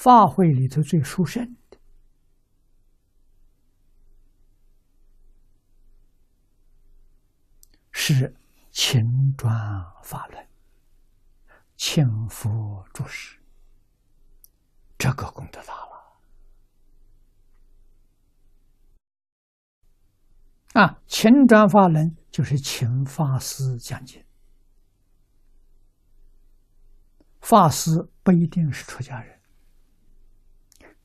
[0.00, 1.76] 法会里头最殊胜的
[7.92, 8.34] 是
[8.70, 9.52] 勤转
[10.02, 10.48] 法轮，
[11.76, 13.38] 千佛注释，
[14.96, 15.90] 这个功德大了
[20.82, 21.02] 啊！
[21.06, 24.24] 勤转法轮就是请法师讲经，
[27.42, 29.38] 法师不一定是出家人。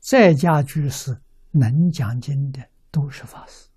[0.08, 1.20] 在家居士
[1.50, 3.68] 能讲经的都是法师。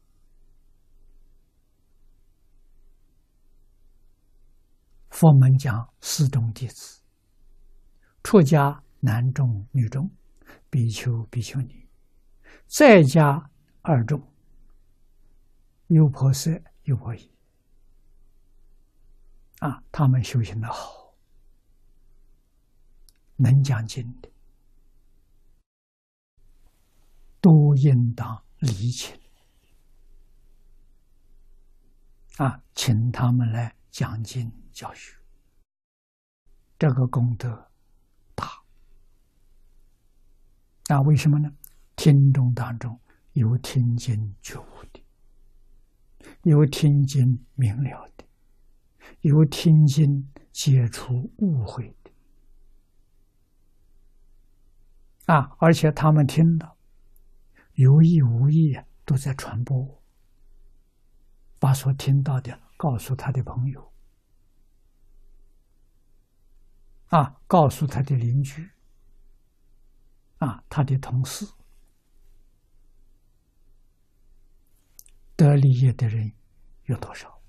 [5.09, 7.01] 佛门讲四众弟子：
[8.23, 10.11] 出家男众、女众、
[10.69, 11.89] 比丘、比丘尼；
[12.67, 13.51] 在家
[13.81, 14.21] 二众：
[15.87, 17.33] 优婆塞、优婆夷。
[19.61, 21.15] 啊，他们修行的好，
[23.37, 24.31] 能讲经的。
[27.41, 29.19] 都应当礼请
[32.37, 35.17] 啊，请他们来讲经教学，
[36.79, 37.71] 这个功德
[38.35, 38.63] 大。
[40.89, 41.53] 那为什么呢？
[41.97, 42.99] 听众当中
[43.33, 45.05] 有听经觉悟的，
[46.45, 48.25] 有听经明了的，
[49.23, 52.13] 有听经解除误会的
[55.35, 56.78] 啊，而且他们听到。
[57.79, 60.03] 有意无意都在传播，
[61.61, 63.93] 把所听到的告诉他的朋友，
[67.07, 68.69] 啊，告诉他的邻居，
[70.39, 71.47] 啊，他的同事，
[75.37, 76.33] 得利益的人
[76.87, 77.41] 有多少？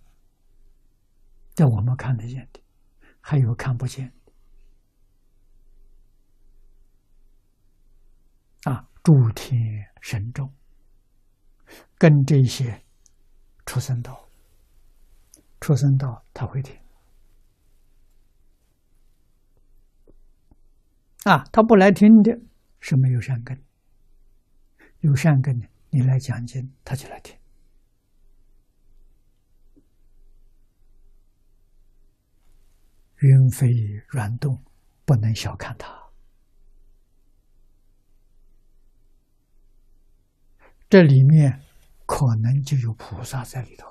[1.55, 2.61] 在我们看得见的，
[3.19, 4.13] 还有看不见
[8.63, 8.88] 的，啊。
[9.09, 9.59] 诸天
[10.01, 10.53] 神众，
[11.97, 12.85] 跟这些
[13.65, 14.29] 出生道，
[15.59, 16.79] 出生道他会听
[21.23, 22.39] 啊，他不来听的
[22.79, 23.59] 是没有善根，
[24.99, 27.35] 有善根的你来讲经，他就来听。
[33.15, 33.67] 云飞
[34.09, 34.63] 软动，
[35.03, 35.98] 不能小看他。
[40.89, 41.61] 这里面
[42.07, 43.87] 可能就有菩萨在里头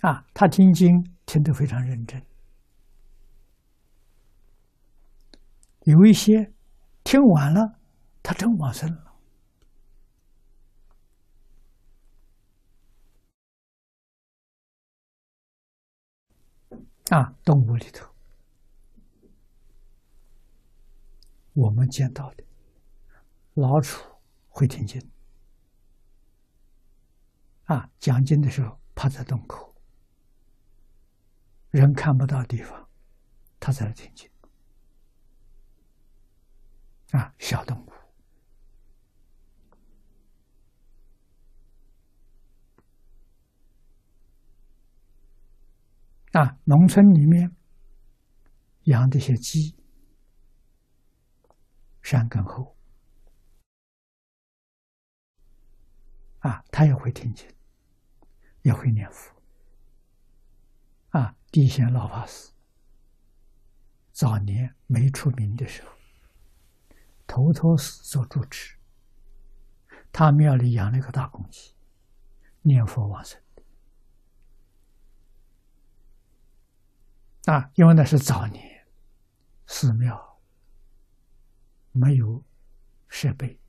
[0.00, 0.10] 啊！
[0.10, 2.24] 啊，他听经听得非常认真，
[5.80, 6.52] 有一些
[7.02, 7.80] 听完了，
[8.22, 9.12] 他真往生了
[17.10, 17.34] 啊！
[17.44, 18.08] 动物里头，
[21.54, 22.44] 我们见到的。
[23.54, 24.00] 老鼠
[24.48, 24.98] 会听经
[27.64, 29.74] 啊，讲经的时候趴在洞口，
[31.70, 32.88] 人看不到地方，
[33.60, 34.30] 它在那听经
[37.10, 37.34] 啊。
[37.38, 37.92] 小动物
[46.32, 47.54] 啊，农村里面
[48.84, 49.76] 养这些鸡，
[52.02, 52.74] 山根厚。
[56.42, 57.48] 啊，他也会听经，
[58.62, 59.34] 也会念佛。
[61.10, 62.52] 啊，地仙老法师
[64.12, 65.90] 早年没出名的时候，
[67.26, 68.76] 头陀寺做住持，
[70.12, 71.74] 他庙里养了一个大公鸡，
[72.62, 73.40] 念佛往生。
[77.46, 78.86] 啊，因为那是早年
[79.66, 80.40] 寺庙
[81.92, 82.42] 没有
[83.08, 83.60] 设备，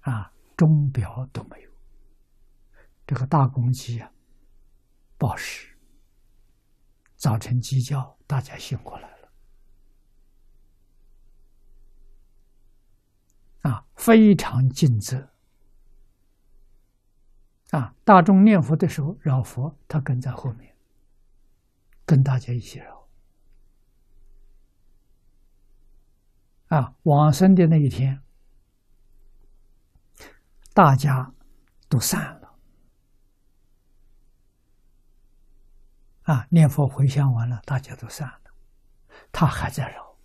[0.00, 1.75] 啊，钟表都没有。
[3.06, 4.10] 这个大公鸡啊，
[5.16, 5.78] 报时，
[7.14, 9.30] 早晨鸡叫，大家醒过来了，
[13.70, 15.30] 啊，非常尽责，
[17.70, 20.76] 啊，大众念佛的时候绕佛，他跟在后面，
[22.04, 23.08] 跟大家一起绕，
[26.66, 28.20] 啊，往生的那一天，
[30.74, 31.32] 大家
[31.88, 32.35] 都散了。
[36.26, 36.46] 啊！
[36.50, 38.40] 念佛回向完了，大家都散了，
[39.30, 40.16] 他还在绕。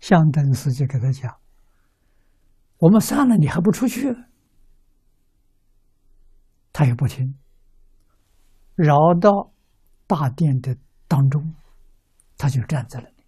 [0.00, 1.38] 香灯师就给他讲
[2.78, 4.10] ：“我们散了，你还不出去？”
[6.72, 7.38] 他也不听，
[8.74, 9.52] 绕到
[10.06, 10.74] 大殿的
[11.06, 11.54] 当中，
[12.38, 13.26] 他就站在那里。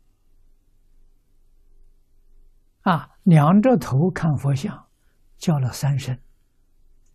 [2.81, 4.89] 啊，仰着头看佛像，
[5.37, 6.19] 叫了三声，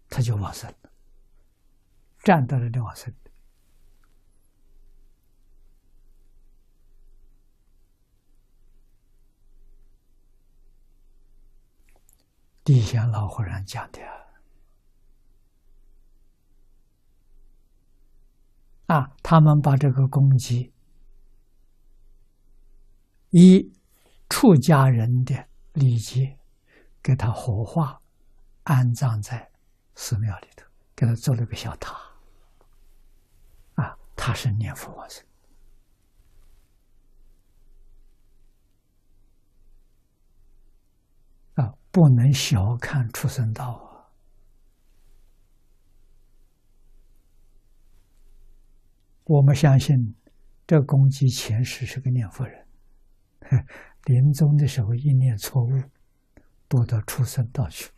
[0.09, 0.91] 他就往生了，
[2.19, 3.11] 站到了就往生。
[12.69, 13.99] 地仙老和尚讲的
[18.85, 20.71] 啊，他们把这个公鸡
[23.31, 23.73] 以
[24.29, 25.33] 出家人的
[25.73, 26.37] 礼节
[27.01, 27.99] 给他火化，
[28.65, 29.49] 安葬在
[29.95, 30.63] 寺庙里头，
[30.95, 31.97] 给他做了个小塔。
[33.73, 35.25] 啊，他是念佛往生。
[41.99, 44.07] 不能小看出生道啊！
[49.25, 50.15] 我们相信，
[50.65, 52.65] 这公鸡前世是个念佛人，
[54.05, 55.71] 临终的时候一念错误，
[56.69, 57.91] 堕到出生道去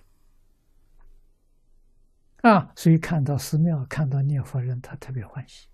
[2.41, 2.73] 啊！
[2.75, 5.67] 所以看到寺庙，看到念佛人，他特别欢喜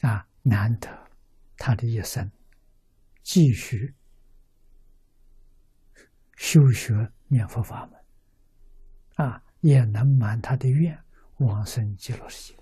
[0.00, 0.26] 啊！
[0.40, 0.88] 难得
[1.58, 2.32] 他的一生。
[3.22, 3.94] 继续
[6.36, 10.98] 修学念佛法门，啊，也能满他的愿，
[11.38, 12.61] 往生极乐世界。